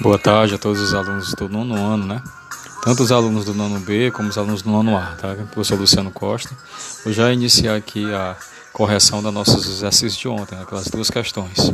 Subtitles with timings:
[0.00, 2.22] Boa tarde a todos os alunos do nono ano, né?
[2.84, 5.34] Tanto os alunos do nono B como os alunos do nono A, tá?
[5.50, 6.56] Professor Luciano Costa.
[7.02, 8.36] Vou já iniciar aqui a
[8.72, 10.62] correção da nossos exercícios de ontem, né?
[10.62, 11.72] aquelas duas questões.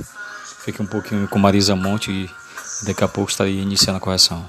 [0.61, 2.31] Fique um pouquinho com Marisa Monte e
[2.87, 4.49] daqui a pouco estarei iniciando a correção.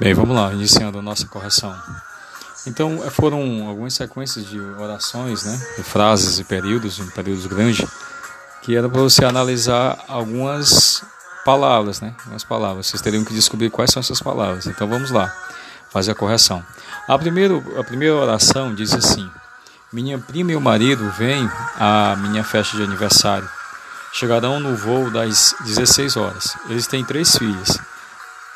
[0.00, 1.74] Bem, vamos lá, iniciando a nossa correção.
[2.68, 7.84] Então, eh, foram algumas sequências de orações, né, de frases e períodos, em períodos grandes,
[8.62, 11.02] que era para você analisar algumas
[11.44, 12.86] palavras, né, algumas palavras.
[12.86, 14.66] Vocês teriam que descobrir quais são essas palavras.
[14.66, 15.34] Então, vamos lá,
[15.90, 16.64] fazer a correção.
[17.08, 19.28] A, primeiro, a primeira oração diz assim:
[19.92, 23.48] Minha prima e o marido vêm à minha festa de aniversário.
[24.12, 26.56] Chegarão no voo das 16 horas.
[26.68, 27.78] Eles têm três filhas.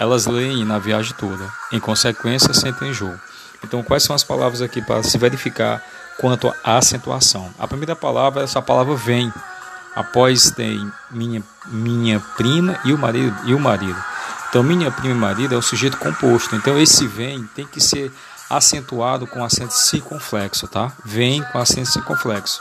[0.03, 1.49] Elas leem na viagem toda.
[1.71, 3.15] Em consequência, sentem enjoo.
[3.63, 5.81] Então, quais são as palavras aqui para se verificar
[6.19, 7.55] quanto à acentuação?
[7.57, 9.33] A primeira palavra essa palavra vem.
[9.95, 13.97] Após tem minha, minha prima e o marido e o marido.
[14.49, 16.57] Então, minha prima e marido é o sujeito composto.
[16.57, 18.13] Então, esse vem tem que ser
[18.51, 20.91] acentuado com acento circunflexo, tá?
[21.05, 22.61] Vem com acento circunflexo.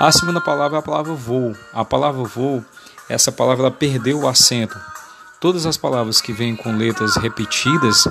[0.00, 1.56] A segunda palavra é a palavra voo.
[1.72, 2.64] A palavra voo,
[3.08, 4.76] essa palavra ela perdeu o acento.
[5.46, 8.02] Todas as palavras que vêm com letras repetidas,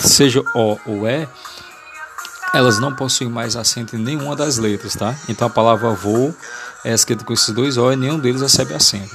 [0.00, 1.28] seja O ou E,
[2.52, 5.16] elas não possuem mais acento em nenhuma das letras, tá?
[5.28, 6.34] Então a palavra voo
[6.84, 9.14] é escrita com esses dois O e nenhum deles recebe acento.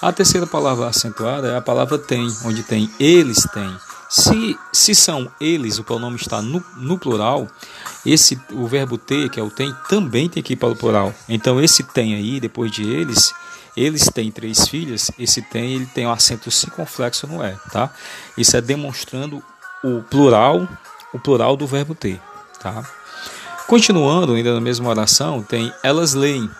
[0.00, 3.76] A terceira palavra acentuada é a palavra tem, onde tem eles têm.
[4.08, 7.48] Se, se são eles, o pronome está no, no plural,
[8.06, 11.12] esse o verbo ter, que é o tem, também tem que ir para o plural.
[11.28, 13.34] Então esse tem aí, depois de eles,
[13.76, 17.90] eles têm três filhas, esse tem, ele tem o acento circunflexo no é, tá?
[18.36, 19.42] Isso é demonstrando
[19.82, 20.68] o plural,
[21.12, 22.20] o plural do verbo ter,
[22.60, 22.84] tá?
[23.66, 26.50] Continuando ainda na mesma oração, tem elas leem.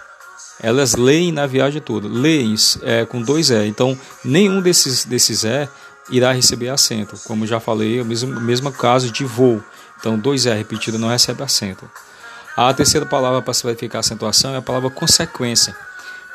[0.63, 2.07] Elas leem na viagem toda.
[2.07, 3.67] Leem é, com dois é.
[3.67, 5.69] Então, nenhum desses, desses é
[6.11, 7.19] irá receber acento.
[7.27, 9.61] Como já falei, o mesmo, mesmo caso de voo.
[9.99, 11.91] Então, dois é repetido não recebe acento.
[12.57, 15.75] A terceira palavra para se verificar a acentuação é a palavra consequência.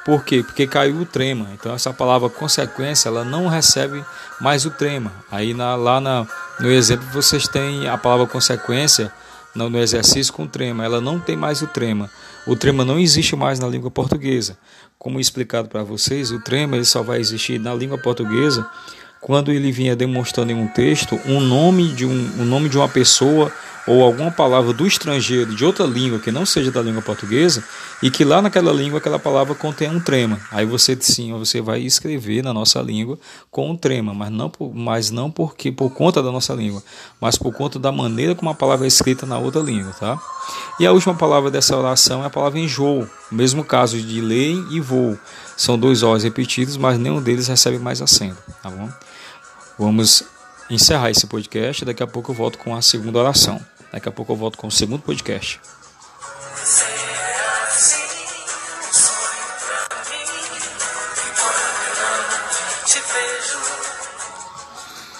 [0.05, 0.43] Por quê?
[0.43, 1.49] Porque caiu o trema.
[1.53, 4.05] Então essa palavra consequência ela não recebe
[4.39, 5.11] mais o trema.
[5.31, 6.27] Aí na, lá na,
[6.59, 9.11] no exemplo vocês têm a palavra consequência
[9.55, 10.85] no, no exercício com trema.
[10.85, 12.07] Ela não tem mais o trema.
[12.45, 14.55] O trema não existe mais na língua portuguesa.
[14.99, 18.69] Como explicado para vocês, o trema ele só vai existir na língua portuguesa
[19.19, 22.87] quando ele vinha demonstrando em um texto um nome de um, um nome de uma
[22.87, 23.51] pessoa
[23.87, 27.63] ou alguma palavra do estrangeiro de outra língua que não seja da língua portuguesa
[28.01, 30.39] e que lá naquela língua aquela palavra contém um trema.
[30.51, 33.17] Aí você sim, você vai escrever na nossa língua
[33.51, 36.83] com um trema, mas não por, mas não porque por conta da nossa língua,
[37.21, 40.19] mas por conta da maneira como a palavra é escrita na outra língua, tá?
[40.79, 44.79] E a última palavra dessa oração é a palavra enjoo, mesmo caso de leem e
[44.79, 45.17] voo.
[45.55, 48.89] São dois Os repetidos, mas nenhum deles recebe mais acento, tá bom?
[49.77, 50.23] Vamos
[50.69, 51.85] encerrar esse podcast.
[51.85, 53.59] Daqui a pouco eu volto com a segunda oração.
[53.95, 55.57] Daqui a pouco eu volto com o segundo podcast.